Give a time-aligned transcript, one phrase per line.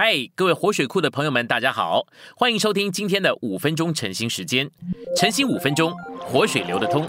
[0.00, 2.06] 嗨，各位活水库的朋友们，大家好，
[2.36, 4.70] 欢迎收听今天的五分钟晨兴时间。
[5.16, 7.04] 晨兴五分钟，活水流得通。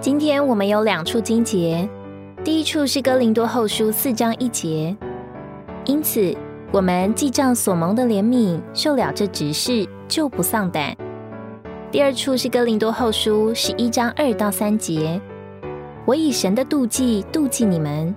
[0.00, 1.86] 今天我们有两处经节，
[2.42, 4.96] 第一处是哥林多后书四章一节，
[5.84, 6.34] 因此
[6.72, 10.96] 我们记账所蒙的怜悯，受了这执事，就不丧胆。
[11.90, 15.20] 第二处是哥林多后书十一章二到三节，
[16.04, 18.14] 我以神的妒忌妒忌你们。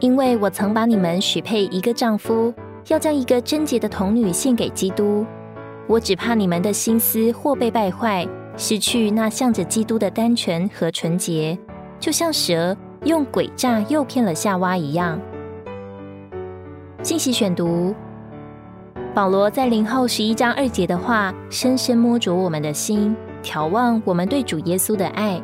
[0.00, 2.52] 因为我曾把你们许配一个丈夫，
[2.88, 5.24] 要将一个贞洁的童女献给基督。
[5.86, 11.56] 我只怕你们的心思或被败坏，失去那向着基督的单纯和纯洁，
[11.98, 15.18] 就像蛇用诡诈诱骗了夏娃一样。
[17.02, 17.94] 信息选读：
[19.14, 25.40] 保罗在零后十一章二节的话，深深摸着我们的心，眺望我们对主耶稣的爱。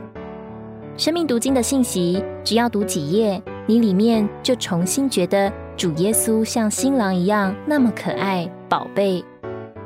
[1.01, 3.43] 生命读经的信息，只要读几页。
[3.65, 9.25] 你里面就重新觉得主耶稣像新郎一样那么可爱宝贝，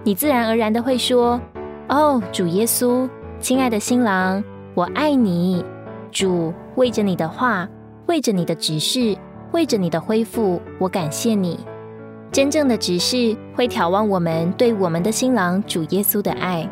[0.03, 1.41] 你自然而然的会说
[1.89, 4.43] ：“哦，主耶稣，亲爱的新郎，
[4.75, 5.65] 我爱你。
[6.11, 7.69] 主为着你的话，
[8.09, 9.17] 为着你的指示，
[9.53, 11.61] 为着你的恢复，我感谢你。
[12.33, 16.69] 真正的指示会眺望我们对我们的新郎主耶稣的爱。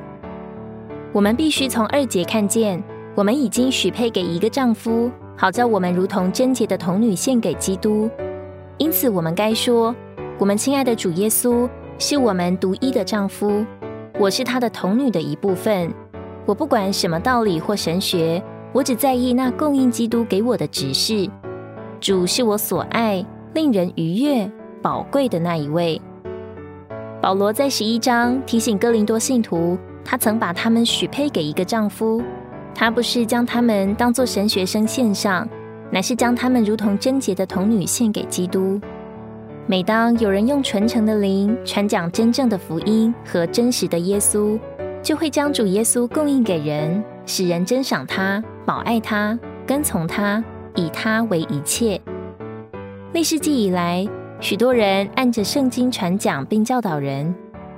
[1.13, 2.83] 我们必须从二节看见，
[3.15, 8.09] 我们已经许配给一个丈夫。”好叫我们如同贞洁的童女献给基督，
[8.77, 9.93] 因此我们该说：
[10.39, 11.69] 我们亲爱的主耶稣
[11.99, 13.65] 是我们独一的丈夫，
[14.21, 15.93] 我是他的童女的一部分。
[16.47, 18.41] 我不管什么道理或神学，
[18.73, 21.29] 我只在意那供应基督给我的指示。
[21.99, 23.25] 主是我所爱、
[23.55, 24.49] 令人愉悦、
[24.81, 26.01] 宝贵的那一位。
[27.21, 32.23] 保罗在十一章提醒哥林多信徒，他曾把他们许配给一个丈夫。
[32.75, 35.49] 他不是将他们当作神学生献上，
[35.91, 38.81] 乃是将他们如同贞洁的童女献给基督。
[39.67, 44.59] 每当有人用纯诚的灵传讲真正的福音和真实的耶稣，
[45.03, 50.43] 就会将主耶稣供应给人，使人珍赏他、保爱他、跟从他，
[50.75, 52.01] 以他为一切。
[53.13, 54.05] 历世纪以来，
[54.41, 57.33] 许多人按着圣经传讲并教导人。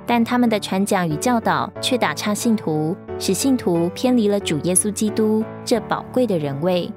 [0.07, 6.91] 但他们的传讲与教导却打岔信徒，使信徒偏离了主耶稣基督这宝贵的人位。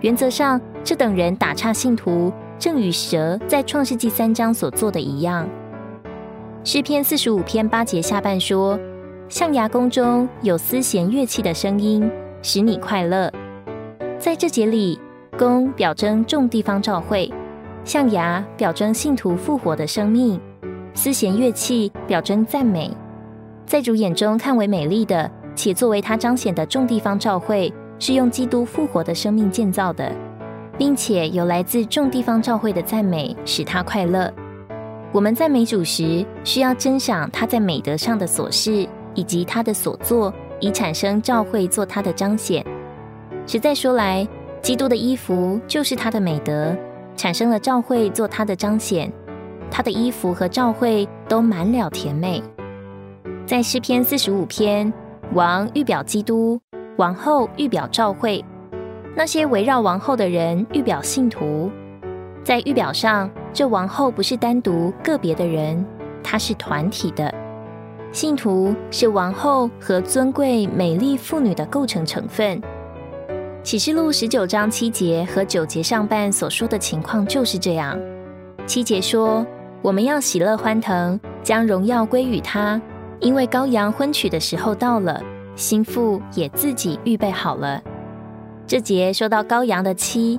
[0.00, 5.48] 原则上，这等人打岔信徒，正与蛇在创世纪三章所做的一样。
[6.64, 8.78] 诗篇四十五篇八节下半说
[9.28, 12.10] ：“象牙宫中有丝弦乐器的声音，
[12.42, 13.32] 使你快乐。”
[14.18, 15.00] 在这节里，
[15.38, 17.32] 宫表征众地方召会，
[17.84, 20.40] 象牙表征信徒复活的生命。
[20.94, 22.90] 丝弦乐器表征赞美，
[23.66, 30.12] 在主眼中看为美丽的，且作为他彰显的众地方召会，是用基督复活的生命建造的，
[30.76, 34.32] 并且有来自众地方召会的赞美，使他快乐。
[35.12, 42.64] 我们赞美主时，需要珍赏他在美德上的所事，以及他的所作，以产生召会做他的彰显。
[43.46, 44.26] 实在说来，
[44.60, 46.76] 基督的衣服就是他的美德，
[47.16, 49.12] 产生了召会做他的彰显。
[49.74, 52.42] 他的衣服和照会都满了甜美。
[53.46, 54.92] 在诗篇四十五篇，
[55.32, 56.60] 王预表基督，
[56.98, 58.44] 王后预表照会，
[59.16, 61.70] 那些围绕王后的人预表信徒。
[62.44, 65.82] 在预表上，这王后不是单独个别的人，
[66.22, 67.32] 她是团体的。
[68.12, 72.60] 信徒是王后和尊贵美丽妇女的构成成分。
[73.62, 77.98] 启示录十九章七节和九节上半所说的情况就是这样。
[78.66, 79.46] 七节说。
[79.82, 82.80] 我们要喜乐欢腾，将荣耀归于他，
[83.18, 85.20] 因为羔羊婚娶的时候到了，
[85.56, 87.82] 心腹也自己预备好了。
[88.64, 90.38] 这节说到羔羊的妻，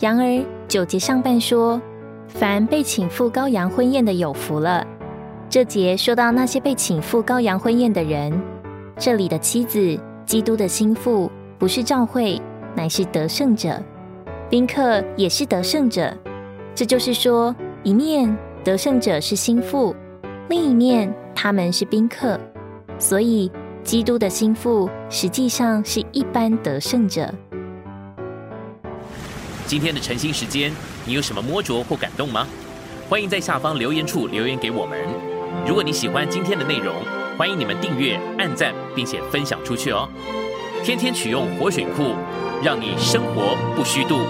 [0.00, 1.80] 羊儿九节上半说，
[2.28, 4.86] 凡被请赴羔羊婚宴的有福了。
[5.48, 8.38] 这节说到那些被请赴羔羊婚宴的人，
[8.98, 12.38] 这里的妻子，基督的心腹，不是召会，
[12.74, 13.82] 乃是得胜者，
[14.50, 16.14] 宾客也是得胜者。
[16.74, 18.36] 这就是说，一面。
[18.64, 19.94] 得胜者是心腹，
[20.48, 22.40] 另一面他们是宾客，
[22.98, 23.52] 所以
[23.82, 27.30] 基督的心腹实际上是一般得胜者。
[29.66, 30.72] 今天的晨兴时间，
[31.04, 32.46] 你有什么摸着或感动吗？
[33.06, 34.98] 欢迎在下方留言处留言给我们。
[35.66, 36.94] 如果你喜欢今天的内容，
[37.36, 40.08] 欢迎你们订阅、按赞，并且分享出去哦。
[40.82, 42.14] 天天取用活水库，
[42.62, 44.20] 让你生活不虚度。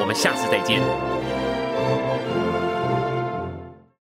[0.00, 1.15] 我们下次再见。